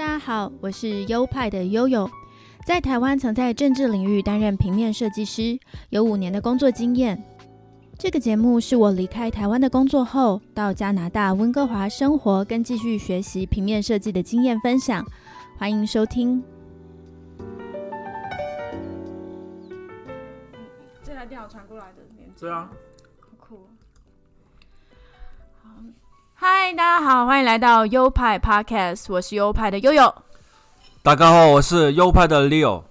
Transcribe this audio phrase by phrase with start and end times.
[0.00, 2.10] 大家好，我是优派的悠悠，
[2.64, 5.58] 在台湾曾在政治领域担任平面设计师，
[5.90, 7.22] 有五年的工作经验。
[7.98, 15.04] 这个节目是我离开台湾的工作后，到加拿大温哥华生活跟继续学习平面设计的经验分享，
[15.58, 16.42] 欢迎收听。
[21.02, 22.70] 这台电脑传过来的链接，对啊，
[23.20, 23.66] 好酷哦。
[25.62, 25.68] 好，
[26.42, 30.14] 嗨，大家好，欢迎来到优派 Podcast，我是优派的悠悠。
[31.02, 32.84] 大家好，我是优派的 Leo。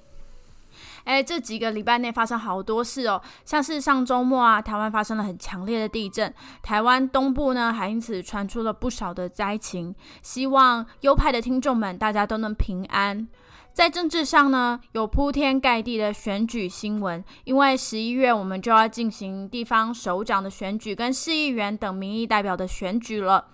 [1.04, 6.32] 哎，这几个礼拜内发生好多事哦，像是上周末啊，台湾发生了很强烈的地震，
[6.62, 9.96] 台湾东部呢还因此传出了不少的灾情。
[10.22, 13.28] 希望优派的听众们大家都能平安。
[13.74, 23.46] 在政治上呢，有铺天盖地的选举新闻，因为十一月我们就要进行地方首长的选举跟市议员等民意代表的选举了。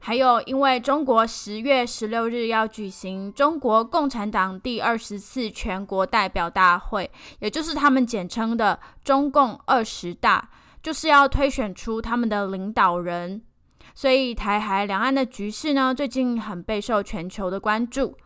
[0.00, 10.48] 还有，因为中国十月十六日要举行中国共产党第二十次全国代表大会，也就是他们简称的中共二十大，
[10.82, 13.42] 就是要推选出他们的领导人。
[13.94, 18.16] 所以，台海两岸的局势呢，最近很备受全球的关注。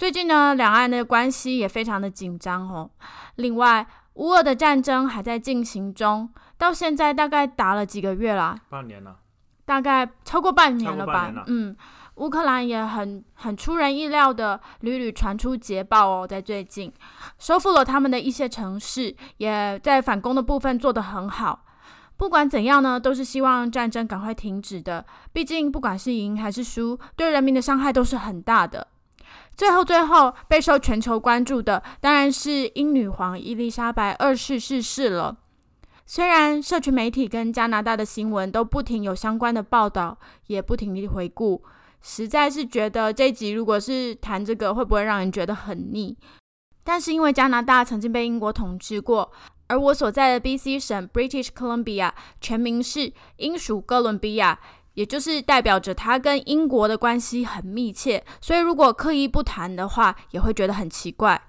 [0.00, 2.88] 最近呢，两岸的关系也非常的紧张哦。
[3.34, 8.56] 另外，乌俄的战争还在进行中，到现在大概打了几个月啦。
[8.70, 9.18] 半年了，
[9.66, 11.30] 大概超过半年了吧。
[11.48, 11.76] 嗯，
[12.14, 16.90] 乌克兰也很很出人意料的屡屡传出捷报哦，在最近
[17.38, 21.66] 收复了他们的一些城市，也在反攻的部分做得很好。
[22.16, 25.04] 不管怎样呢，都是希望战争赶快停止的。
[25.30, 28.86] 毕竟不管是赢还是输，对人民的伤害都是很大的。
[29.60, 35.36] 最后，最后备受全球关注的，当然是英女皇伊丽莎白二世逝世了。
[36.06, 41.62] 虽然社群媒体跟加拿大的新闻都不停有相关的报道，也不停地回顾，
[42.00, 46.16] 实在是觉得这集如果是谈这个，会不会让人觉得很腻？
[46.82, 49.30] 但是因为加拿大曾经被英国统治过，
[49.66, 54.58] 而我所在的 BC 省 British Columbia 全名是英属哥伦比亚，
[54.94, 61.40] 也就是代表着他跟英国的关系很密切，所以如果刻意不谈的话，也会觉得很奇怪。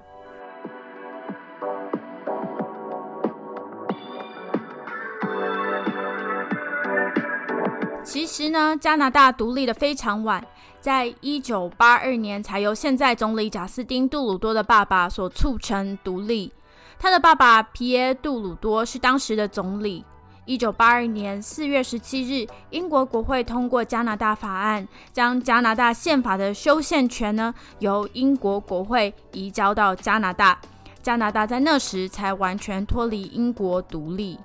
[8.04, 10.46] 其实呢，加拿大独立的非常晚，
[10.82, 16.52] 在一九八二年才由现在总理贾斯汀·杜鲁多的爸爸所促成独立。
[17.00, 20.04] 他的爸爸皮耶·杜鲁多是当时的总理。
[20.46, 30.60] 一九八二年四月十七日，英国国会通过加拿大法案，将加拿大宪法的修宪权呢由英国国会移交到加拿大。
[31.04, 34.38] 加拿大在那时才完全脱离英国独立。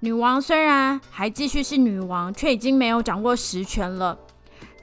[0.00, 4.16] 女王虽然还继续是女王，却已经没有掌握实权了。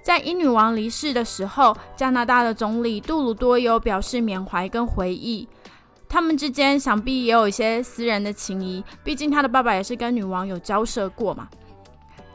[0.01, 5.47] 在英女王离世的时候，加拿大的总理杜鲁多有表示缅怀跟回忆。
[6.13, 11.49] 他们之间想必也有一些私人的情谊，毕竟他的爸爸也是跟女王有交涉过嘛。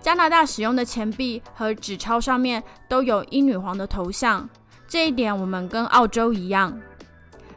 [0.01, 4.51] 加拿大使用的钱币和纸钞上面都有英女皇的头像，
[4.89, 6.77] 这一点我们跟澳洲一样。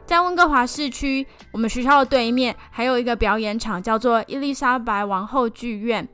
[0.06, 6.08] 在温哥华市区，我们学校的对面还有一个表演场，叫做伊丽莎白王后剧院。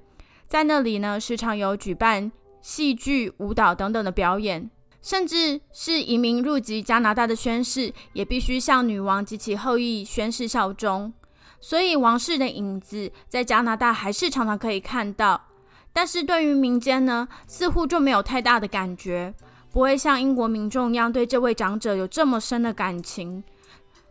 [0.47, 2.33] 在那里呢，时常有举办
[2.63, 4.71] 戏剧、舞蹈等等的表演，
[5.01, 11.13] 甚至是移民入籍加拿大的宣誓，也必须向女王及其后裔宣誓效忠。
[11.61, 15.41] 所以，王室的影子在加拿大还是常常可以看到。
[15.93, 19.35] 但是对于民间呢，似乎就没有太大的感觉，
[19.73, 23.43] 不会像英国民众一样对这位长者有这么深的感情。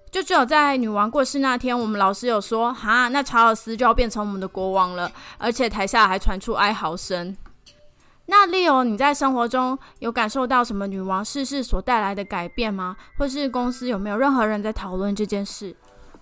[0.10, 7.36] 就只有在女王过世那天，我们老师有说，哈，那查尔斯就要变成我们的国王了，而且台下还传出哀嚎声。
[8.30, 12.96] 那 Leo，你在生活中有感受到什么女王逝世所带来的改变吗？
[13.18, 15.76] 或是公司有没有任何人在讨论这件事？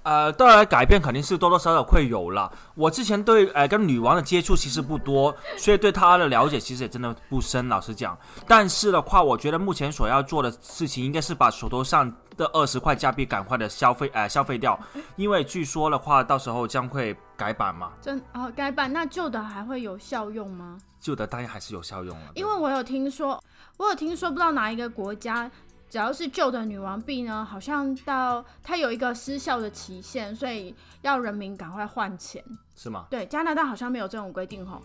[0.06, 2.52] 呃，当然改变肯定是多多少少会有了。
[2.76, 8.16] 我之前对呃跟女王的接触其实不多，所以对她的了解其实也真的不深，老实讲。
[8.48, 14.80] 但是的话，我觉得目前所要做的事情应该是把手头上的二十块加币赶快的消费呃消费掉，
[15.16, 20.78] 因为据说的话，到时候将会改版嘛，真哦，改版那旧的还会有效用吗？
[21.00, 22.32] 旧的当然还是有效用了。
[22.36, 23.42] 因为我有听说，
[23.78, 25.50] 我有听说，不知道哪一个国家，
[25.96, 32.44] 只要是旧的女王币呢，好像到它有一个失效的期限，所以要人民赶快换钱。
[32.76, 33.06] 是吗？
[33.10, 34.84] 对，加拿大好像没有这种规定吼。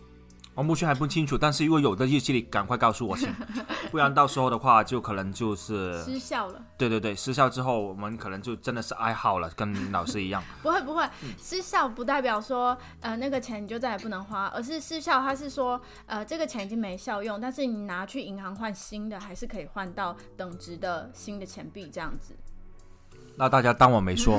[0.61, 3.35] 我目前还不清楚，但是如果有的日期里，赶快告诉我先，
[3.91, 6.63] 不然到时候的话就可能就是失效了。
[6.77, 10.43] 对对对，失效之后我们可能就真的是哀嚎了，跟老师一样。
[10.63, 11.09] 不会不会，
[11.43, 22.37] 失效不代表说呃那个钱你就再也不能花，而是失效，它是说呃这个钱已经没效用，但是你拿去银行换新的，还是可以换到等值的新的钱币这样子。
[23.37, 24.39] 那大家当我没说。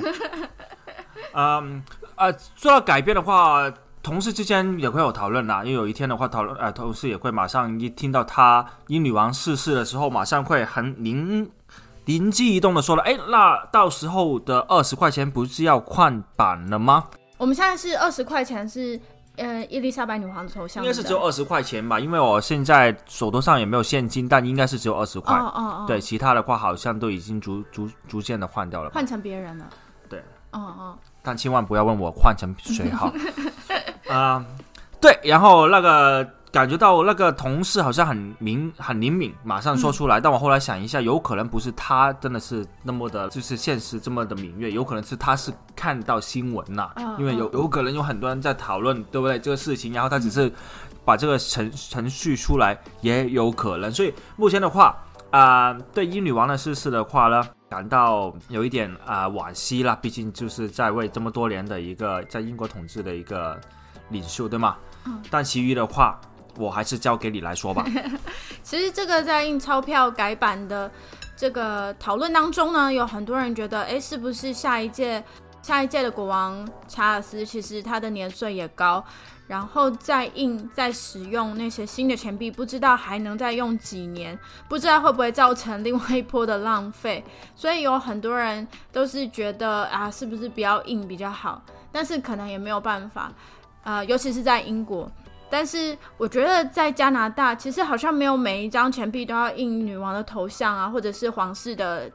[1.33, 1.81] 嗯
[2.15, 3.73] 呃，说到改变的话。
[4.03, 11.49] 同事之间也会有讨论啦，因为有一天的话，讨论呃，同事也会马上一听到他英女王逝世的时候，马上会很灵
[12.05, 17.05] 灵机一动的说了，哎，那到时候的二十块钱不是要换版了吗？
[17.37, 18.99] 我们现在是二十块钱是
[19.37, 25.35] 呃伊丽莎白女王的头像，应该是只有二十块钱吧，因为我现在手头上也没有现金，但应该是只有二十块。
[25.35, 29.69] 哦哦哦，对，其他的话好像都已经逐逐逐渐的换掉了，换成别人了。
[30.09, 30.19] 对，
[30.51, 33.11] 哦哦，但千万不要问我换成谁哈。
[34.11, 34.45] 啊，
[34.99, 40.19] 对，然后那个感觉到那个同事好像很敏很灵敏，马上说出来。
[40.19, 49.39] 但我后来想一下，有可能不是他真的是那么的， 就是现实这么的敏锐，有可能是他是看到新闻呐，因为有有可能有很多人在讨论，对不对？
[49.39, 50.51] 这个事情，然后他只是
[51.05, 53.89] 把这个程程序出来，也有可能。
[53.89, 54.97] 所以目前的话，
[55.29, 63.57] 啊，对英女王的逝世的话呢，感到有一点啊惋惜啦，毕竟就是在为这么多年的一个在英国统治的一个。
[64.11, 64.77] 领袖对吗？
[65.05, 66.19] 嗯，但其余的话，
[66.57, 67.85] 我还是交给你来说吧。
[68.61, 70.91] 其实这个在印钞票改版的
[71.35, 75.23] 这个讨论当中呢，有很多人觉得，哎，是不是下一届
[75.61, 79.03] 下一届的国王查尔斯，其实他的年岁也高，
[79.47, 84.37] 然后再印再使用那些新的钱币，不知道还能再用几年，
[84.69, 87.23] 不知道会不会造成另外一波的浪费。
[87.55, 91.63] 所以有很多人都是觉得啊，是不是不要印比较好？
[91.91, 93.31] 但是可能也没有办法。
[93.83, 95.11] 呃，尤其是在英国，
[95.49, 102.11] 但是我觉得在加拿大，其实好像没有每一张钱币都要印女王的头像啊，或者是皇室的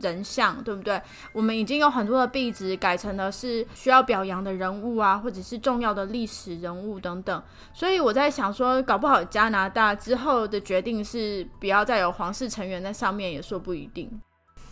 [0.00, 1.00] 人像，对不对？
[1.32, 7.42] 我们已经有很多的币值改成了是需要表扬的人物啊，或者是重要的历史人物等等。
[7.72, 14.08] 所以我在想说，搞不好加拿大之后的决定是不要再有皇室成员在上面，也说不一定，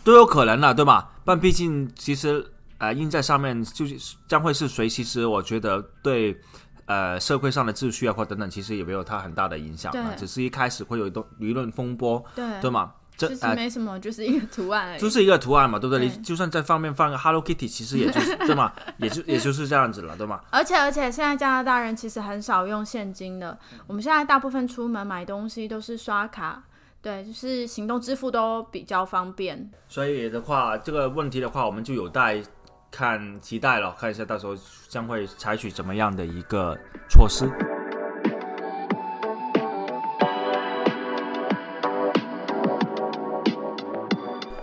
[0.03, 1.07] 都有可能了，对吗？
[1.25, 2.53] 但毕竟其实。
[2.79, 4.87] 呃，印在上面就是将会是谁？
[4.87, 6.39] 其实我觉得对，
[6.85, 10.13] 呃，社会上的秩序啊或等等，其实也没有它很大的影响嘛。
[10.15, 12.93] 只是一开始会有一段舆论风波，对对吗？
[13.17, 16.05] 这其实没什么，就是一个图案，就是一个图案嘛，对不对？
[16.05, 18.71] 你就算在上面放个 Hello Kitty，其实也就是 对吗？
[18.99, 20.39] 也就也就是这样子了，对吗？
[20.51, 23.57] 而且而且，现在加拿大人其实很少用现金的。
[23.87, 26.61] 我们现在大部分出门买东西都是刷卡，
[27.01, 29.67] 对，就是行动支付都比较方便。
[29.87, 32.43] 所以的话，这个问题的话，我们就有待。
[32.91, 34.55] 看，期待了，看一下到时候
[34.87, 36.77] 将会采取怎么样的一个
[37.09, 37.49] 措施。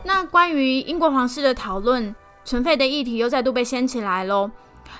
[0.02, 4.50] 那关于英国皇室的讨论，存废的议题又再度被掀起来喽。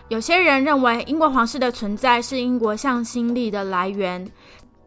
[0.09, 4.31] 有些人认为，英国皇室的存在是英国向心力的来源。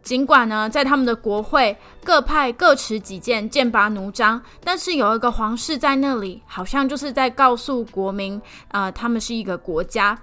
[0.02, 10.18] 尽管呢，在他们的国会各派各持己见，剑拔弩张，但是有一个皇室在那里，好像就是在告诉国民，呃，他们是一个国家。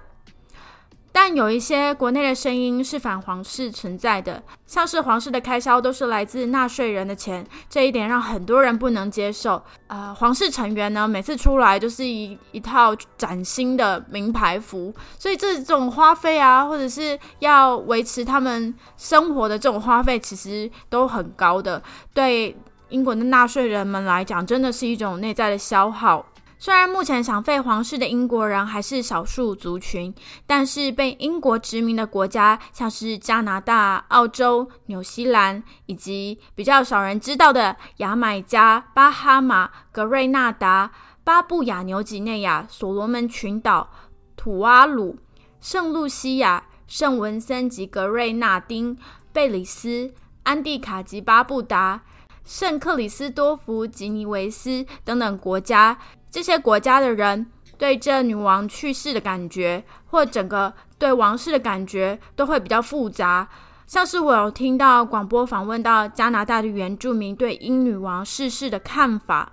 [1.18, 9.62] 但有一些国内的声音是反皇室存在的，像是皇室的开销都是来自纳税人的钱，这一点让很多人不能接受。
[9.86, 21.82] 呃，皇室成员呢，每次出来就是一一套崭新的名牌服，所以这种花费啊，或者是要维持他们生活的这种花费，其实都很高的。
[22.12, 22.54] 对
[22.90, 26.26] 英国的纳税人们来讲，真的是一种内在的消耗。
[26.58, 30.12] 虽然目前想废皇室的英国人还是少数族群，
[30.46, 40.90] 但是被英国殖民的国家，像是加拿大、澳洲、纽西兰，以及比较少人知道的牙买加、巴哈马、格瑞纳达、
[41.22, 43.90] 巴布亚纽几内亚、所罗门群岛、
[44.34, 45.18] 土阿鲁、
[45.60, 48.96] 圣露西亚、圣文森及格瑞纳丁、
[49.30, 50.10] 贝里斯、
[50.44, 52.00] 安蒂卡及巴布达、
[52.44, 55.98] 圣克里斯多福、吉尼维斯等等国家。
[56.36, 57.46] 这些国家的人
[57.78, 63.48] 对这女王去世的感觉，或整个对王室的感觉，都会比较复杂。
[63.86, 69.50] 像是我有听到广播访问到加拿大的原住民对英女王逝世的看法，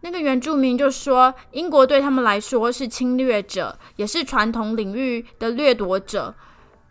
[0.00, 6.34] 那个原住民就说，英国对他们来说是侵略者，也是传统领域的掠夺者。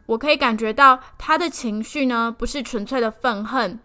[0.05, 3.77] 我可以感觉到他的情绪呢，不是纯粹的愤恨。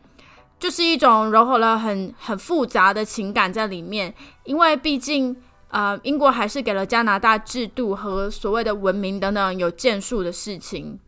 [0.59, 5.37] 就是一种融合了很很复杂的情感在里面，因为毕竟，
[5.69, 10.99] 呃，英国还是给了加拿大制度和所谓的文明等等有建树的事情。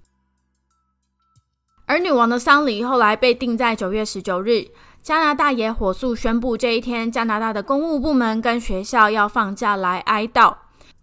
[1.87, 4.67] 而女王的丧礼后来被定在九月十九日，
[5.02, 10.55] 加拿大也火速宣布这一天，加拿大的公务部门跟学校要放假来哀悼。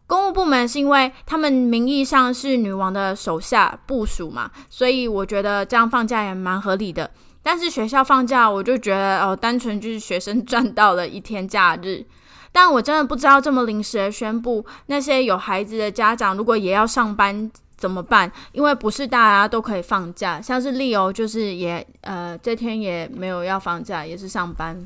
[0.05, 7.09] 公务部门是因为他们名义上是女王的手下部署嘛，所以我觉得这样放假也蛮合理的。
[7.45, 12.03] 但是学校放假，我就觉得哦，单纯就是学生赚到了一天假日。
[12.51, 18.31] 但我真的不知道这么临时的宣布，那些有孩子的家长如果也要上班怎么办？
[18.51, 24.83] 因为不是大家都可以放假，像是利欧就是也呃这天也没有要放假，也是上班。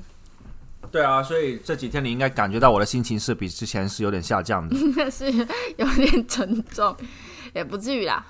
[0.91, 4.75] 对啊，所以这几天你应该感觉到我的心情是比之前是有点下降的，
[5.09, 5.31] 是
[5.77, 6.93] 有点沉重，
[7.53, 8.25] 也不至于啦。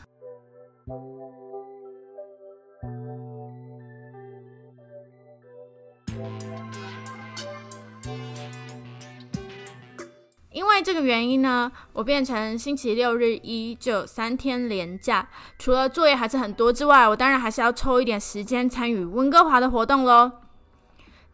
[10.80, 15.28] 为这个原因呢，我变成星期六日一就有三天连假。
[15.58, 20.32] 除了作业还是很多之外，我当然还是要抽一点时间参与温哥华的活动喽。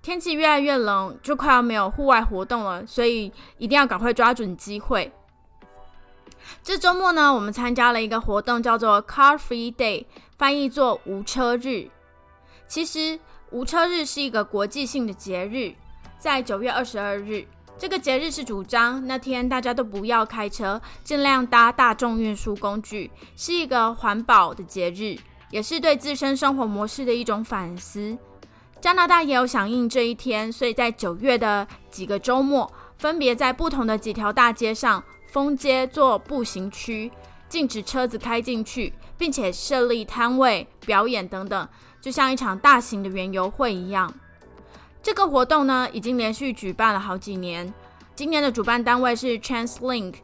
[0.01, 5.11] 天气越来越冷，就快要没有户外活动了，所以一定要赶快抓准机会。
[6.63, 10.05] 这周末呢，我们参加了一个活动，叫做 Car Free Day，
[10.39, 11.89] 翻译作无车日。
[12.67, 13.19] 其实
[13.51, 15.75] 无车日是一个国际性的节日，
[16.17, 17.45] 在九月二十二日。
[17.77, 25.17] 这个节日是主张那天大家都不要开车，尽量搭大众运输工具，是一个环保的节日，
[25.51, 28.17] 也是对自身生活模式的一种反思。
[28.79, 37.11] 加拿大也有响应这一天，所以在九月的几个周末，分别在不同的几条大街上封街做步行区，
[37.49, 41.67] 禁止车子开进去，并且设立摊位、表演等等，
[41.99, 44.13] 就像一场大型的园游会一样。
[45.05, 47.71] 这个活动呢，已经连续举办了好几年。
[48.15, 50.15] 今年的主办单位是 TransLink，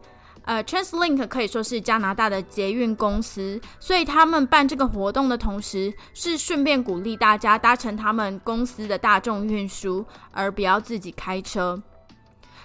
[0.45, 11.79] 呃，TransLink 可以说是加拿大的捷运公司，所以他们办这个活动的同时，是顺便鼓励大家搭乘他们公司的大众运输，而不要自己开车。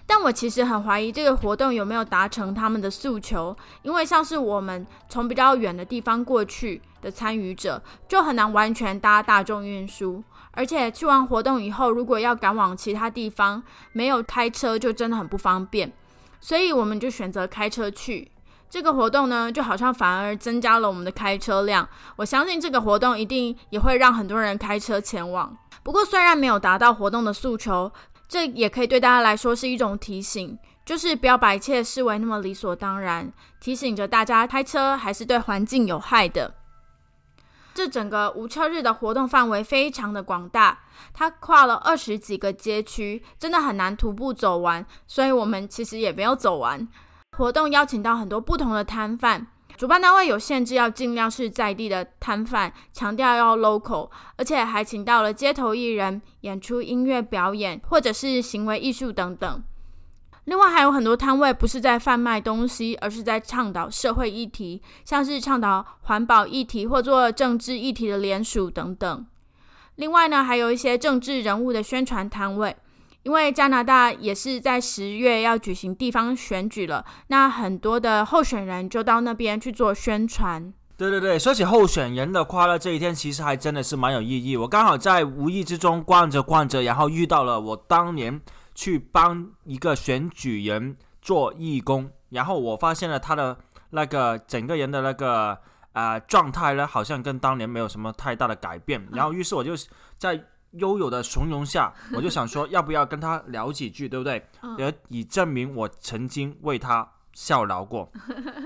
[0.06, 10.25] 但我其实很怀疑这个活动有没有达成他们的诉求，因为像是我们从比较远的地方过去的参与者，就很难完全搭大众运输。
[10.56, 15.92] 而且去完活动以后，如果要赶往其他地方，没有开车就真的很不方便。
[16.40, 18.32] 所以我们就选择开车去。
[18.68, 21.88] 这个活动呢，就好像反而增加了我们的开车量。
[22.16, 25.56] 我相信这个活动一定也会让很多人开车前往。
[25.82, 27.92] 不过虽然没有达到活动的诉求，
[28.26, 36.54] 这也可以对大家来说是一种提醒，就是不要把一切视为那么理所当然，提醒着大家开车还是对环境有害的。
[37.76, 40.78] 这整个无车日的活动范围非常的广大，
[41.12, 46.88] 它跨了二十几个街区，真的很难徒步走完，所以我们其实也没有走完。
[47.37, 59.62] 活动邀请到很多不同的摊贩，主办单位有限制，要尽量是在地的摊贩，强调要 local，而且还请到了街头艺人演出音乐表演，或者是行为艺术等等。
[60.46, 69.26] 另外还有很多摊位不是在贩卖东西，而是在倡导社会议题，像是倡导环保议题或做政治议题的联署等等。
[69.96, 72.76] 另外呢，还有一些政治人物的宣传摊位，
[73.24, 80.72] 因为加拿大也是在十月要举行地方选举了，那很多的候选人就到那边去做宣传。
[80.96, 84.56] 对对对，说起候选人的快乐这一天，其实还真的是蛮有意义。
[84.56, 88.40] 我刚好在无意之中逛着逛着，然后遇到了我当年。
[88.76, 93.56] 去帮一个选举人做义工，然后我发现了他的
[93.90, 95.59] 那个整个人的那个
[95.95, 99.09] 呃状态呢，好像跟当年没有什么太大的改变。
[99.12, 99.73] 然后于是我就
[100.18, 104.47] 在悠悠的怂恿下， 我就想说，要不要跟他聊几句，对不对？
[104.76, 108.12] 也以证明我曾经为他效劳过。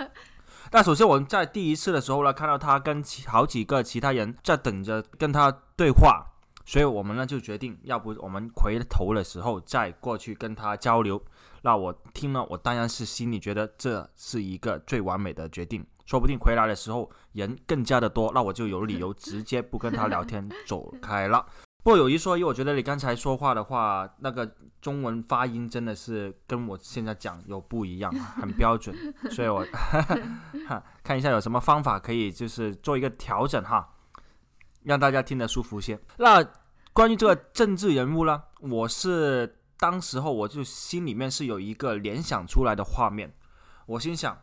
[0.72, 6.26] 但首先我们在第一次的时候呢，看到他跟其好几个其他人在等着跟他对话。
[6.64, 11.20] 所以我们呢就决定，要不我们回头的时候再过去跟他交流。
[11.62, 15.84] 那我听了，我当然是心里觉得这是一个最完美的决定。
[16.06, 21.46] 说不定回来的时候人更加的多，那我就有理由直接不跟他聊天走开了。
[21.84, 24.50] 不过有一说一，我觉得你刚才说话的话，那个
[24.82, 28.94] 中文发音真的是跟我现在讲有不一样，很标准。
[29.30, 29.64] 所以我
[31.02, 33.88] 看一下有什么方法可以就是做一个调整哈，
[34.82, 35.98] 让大家听得舒服些。
[36.16, 36.44] 那。
[36.92, 43.32] 关于这个政治人物呢，我是当时候我就心里面是有一个联想出来的画面，
[43.86, 44.36] 我心想，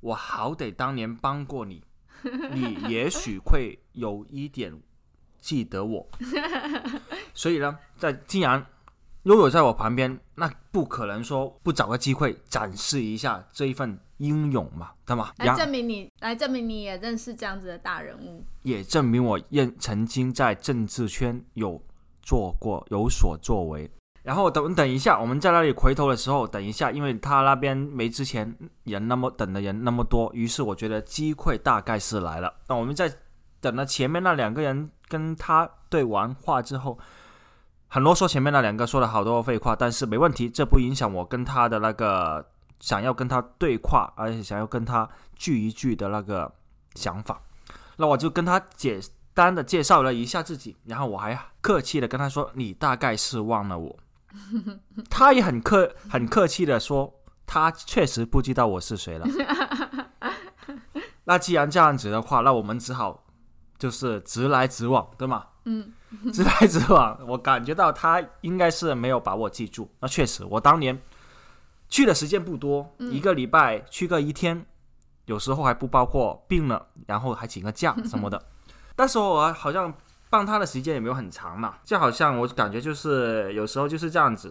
[0.00, 1.80] 我好歹当年帮过你，
[2.52, 4.76] 你也许会有一点
[5.38, 6.04] 记得我，
[7.32, 8.66] 所以呢，在既然
[9.22, 15.32] 悠悠在我旁边，那不可能说不找个机会展示一下这一份英勇嘛，对吗？
[15.38, 21.82] 来证明你，来证明你也认识这样子的大人物，也证明我认曾经在政治圈有
[22.22, 23.90] 做过有所作为。
[24.22, 32.54] 然后等等一下，我们在那里回头的时候，等一下，因为他那边没之前人那么等的人那么多，于是我觉得机会大概是来了。
[32.68, 33.12] 那我们在
[33.60, 36.96] 等了前面那两个人跟他对完话之后，
[37.88, 42.46] 很啰嗦，前面那两个说了好多废话，但是没问题，这不影响我跟他的那个
[42.82, 46.52] 想要跟他对话，而且想要跟他聚一聚的那个
[46.96, 47.40] 想法。
[47.96, 49.00] 那我就跟他简
[49.32, 53.96] 单的介绍了一下自己，然后我还客气的跟他说：“你大概是忘了我。”
[55.08, 57.14] 他也很客很客气的说，
[57.46, 59.26] 他确实不知道我是谁了。
[61.24, 63.22] 那既然这样子的话，那我们只好
[63.78, 65.46] 就是直来直往，对吗？
[65.66, 65.92] 嗯，
[66.32, 67.16] 直来直往。
[67.28, 69.88] 我感觉到他应该是没有把我记住。
[70.00, 71.00] 那确实，我当年
[71.92, 74.64] 去的时间不多，一个礼拜去个一天，
[75.26, 78.42] 有时候还不包括病了，然后还请个假 什么的。
[78.96, 79.92] 但是我好像。
[80.32, 84.50] 帮他的时间也没有很长嘛，就好像我感觉就是有时候就是这样子，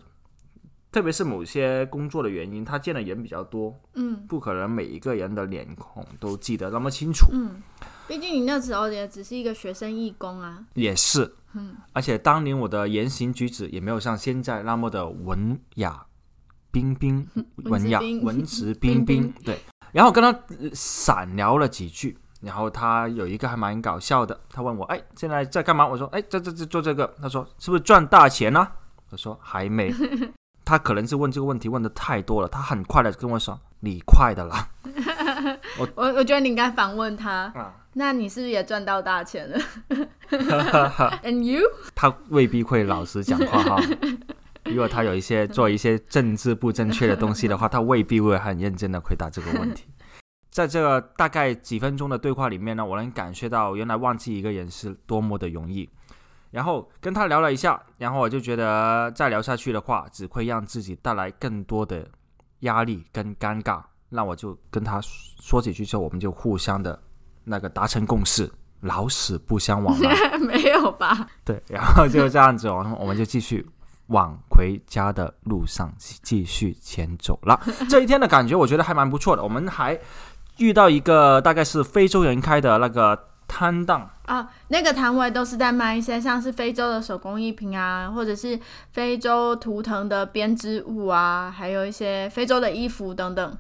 [0.92, 7.60] 特别是某些工作的原因，他见的人比较多，嗯，不可能每一个人的脸孔都记得那么清楚，嗯，
[8.08, 16.06] 毕竟你那时候也只是一个学生义工啊，也是，嗯，而且当年我的言行举止也没有像现在那么的文雅
[16.72, 17.28] 彬彬，
[17.66, 19.60] 文雅文质彬彬， 对，
[19.92, 20.38] 然后跟他
[20.74, 22.18] 闪聊了几句。
[22.42, 28.68] 然后他有一个还蛮搞笑的，他问我：“哎，现在在干嘛？”我说：“哎，在这这做这个。”他说：“是不是赚大钱呢？”
[29.12, 29.94] 我说：“还没。”
[30.66, 34.68] 他可能是问这个问题问的太多了，他很快的跟我说：“你快的啦。”
[35.78, 37.54] 我我我觉得你应该反问他
[37.94, 39.60] ：“那你是不是也赚到大钱了
[41.22, 41.62] ？”And you？
[41.94, 43.84] 他未必会老实讲话哈。
[44.66, 49.86] 如果他有一些做一些政治不正确的东西的话，他未必会很认真的回答这个问题。
[50.52, 55.90] 在这个大概几分钟的对话里面呢，我能感觉到原来忘记一个人是多么的容易。
[56.52, 62.06] 然后跟他聊了一下，然后我就觉得再聊下去的话，只会让自己带来更多的
[62.60, 63.82] 压力跟尴尬。
[64.10, 67.02] 那我就跟他说几句之后，我们就互相的
[67.46, 70.14] 那个达成共识，老死不相往来。
[70.40, 71.26] 没有吧？
[71.46, 73.66] 对，然后就这样子，我们我们就继续
[74.12, 77.60] 往回家的路上继续前走了。
[77.90, 79.44] 这一天的感觉，我觉得还蛮不错的。
[79.44, 80.00] 我们还。
[80.58, 88.60] 遇到一个大概是非洲人开的那个摊档啊，那个摊位都是在卖一些像是非洲的手工艺品啊，或者是
[88.92, 93.58] 非洲图腾的编织物啊，还有一些非洲的衣服等等。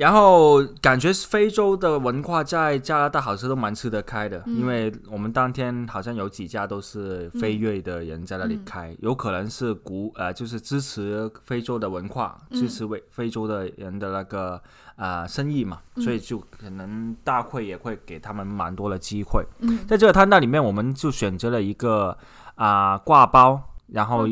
[0.00, 14.58] 然后感觉非洲的文化在加拿大好像都蛮吃得开的，因为我们当天好像有几家都是非裔的人在那里开，有可能是鼓呃就是支持非洲的文化，支持为非洲的人的那个
[14.96, 19.44] 啊生意嘛，所以就可能大会也会给他们蛮多的机会。
[19.86, 22.16] 在这个摊档里面，我们就选择了一个
[22.54, 24.26] 啊挂包，然后。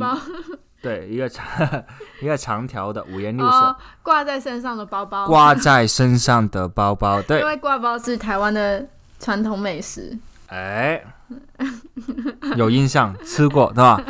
[0.81, 1.45] 对，一个长
[2.23, 8.87] 一个长条的五颜六色挂在身上的包包，挂在身上的包包，对，因为挂包是台湾的
[9.19, 10.17] 传统美食。
[10.47, 11.05] 哎，
[12.57, 14.01] 有印象，吃过对吧？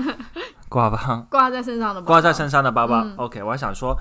[0.69, 3.43] 挂包挂在身上的挂在身上的包包，OK。
[3.43, 3.97] 我还想说，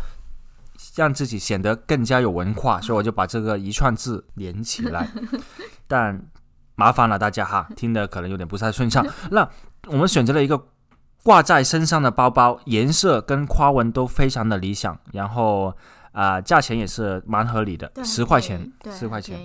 [0.95, 5.09] 让自己显得更加有文化，所以我就把这个一串字连起来。
[5.87, 6.21] 但
[6.75, 9.05] 麻烦了大家哈，听的可能有点不太顺畅。
[9.31, 9.49] 那
[9.87, 10.61] 我们选择了一个。
[11.23, 15.75] 挂在身上的包包颜色跟花纹都非常的理想，然后
[16.11, 19.37] 啊，价钱也是蛮合理的，十块钱，十块钱，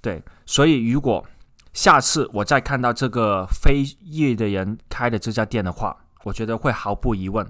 [0.00, 0.22] 对。
[0.44, 1.24] 所以如果
[1.72, 7.48] 下次我再看到这个非裔的人开的这家店的话，我觉得会毫不疑问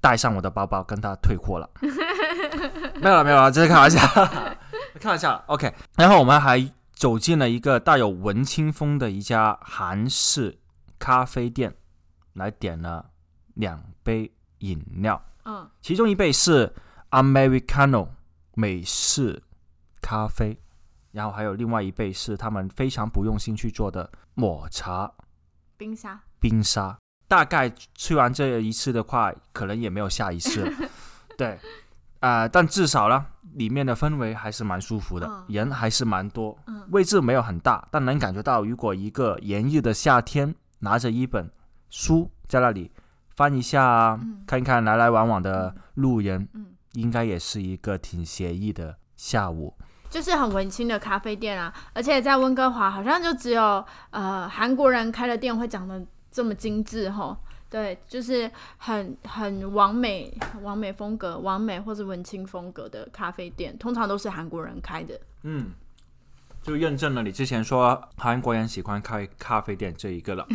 [0.00, 1.70] 带上我的包包跟他退货了。
[3.00, 4.00] 没有了，没有了，这是开玩笑，
[5.00, 5.42] 开玩笑。
[5.46, 10.58] OK，然后我们还走进了一个带有文青风的一家韩式
[10.98, 11.74] 咖啡店，
[12.34, 13.10] 来点了。
[13.54, 16.72] 两杯饮料，嗯，其中一杯是
[17.10, 18.08] Americano
[18.54, 19.42] 美式
[20.00, 20.58] 咖啡，
[21.10, 25.12] 然后还有另外一杯是他们非常不用心去做的抹茶。
[25.76, 26.18] 冰沙。
[26.40, 26.96] 冰沙。
[27.28, 30.64] 大概吃完这一次的话，可能也没有下一次。
[30.64, 30.88] 了。
[31.36, 31.58] 对，
[32.20, 36.58] 啊，但至少呢，里面的氛围还是蛮舒服的，人还是蛮多，
[36.90, 41.50] 位置没有很大，但能感觉到，如果一个炎热的夏天，拿着一本
[41.92, 42.90] 书在那里。
[43.34, 49.72] 翻一下，看一看来来往往的路人，嗯，应该也是一个挺惬意的下午。
[50.10, 57.34] 就是很文青的咖啡店啊，而且在温哥华好像就只有呃韩国人开的店会长得这么精致哈。
[57.70, 65.18] 对，就是很很完美、完美风格、完美或者文青风格的咖啡店，通常都是韩国人开的。
[65.44, 65.70] 嗯，
[66.62, 70.46] 就验证了你之前说韩国人喜欢开咖啡店这一个了。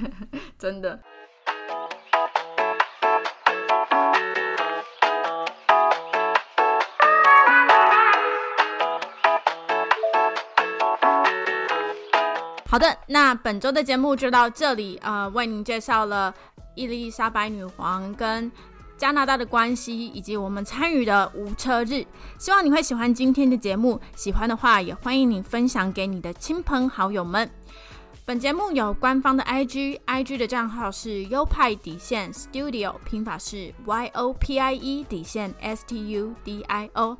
[0.58, 1.00] 真的。
[12.66, 14.98] 好的，那本周的节目就到这里。
[15.02, 16.34] 呃，为您介绍了
[16.74, 18.50] 伊丽莎白女皇跟
[18.98, 22.03] 加拿大的关系，以及我们参与的无车日。
[22.38, 27.50] 希望你会喜欢今天的节目，喜欢的话也欢迎你分享给你的亲朋好友们。
[28.26, 37.18] 本节目有官方的 IG，IG 的账号是优派底线 Studio，拼法是 Y O P I E 底线 S T U D I O。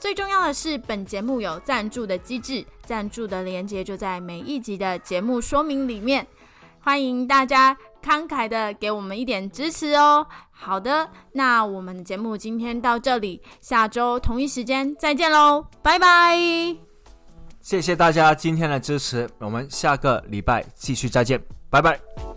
[0.00, 6.26] 最重要的是，本节目有赞助的机制，赞助的链接就在每一集的节目说明里面，
[6.80, 10.26] 欢迎大家慷慨的给我们一点支持哦。
[10.50, 16.36] 好的，那我们的节目今天到这里，下周同一时间再见喽，拜拜！
[17.60, 22.29] 谢谢大家今天的支持，我们下个礼拜继续再见，拜拜。